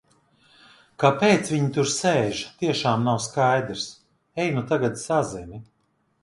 Kāpēc 1.01 1.51
viņi 1.55 1.67
tur 1.75 1.91
sēž, 1.95 2.41
tiešām 2.63 3.05
nav 3.09 3.19
skaidrs. 3.27 3.85
Ej 4.45 4.49
nu 4.57 4.65
tagad 4.73 4.99
sazini. 5.05 5.63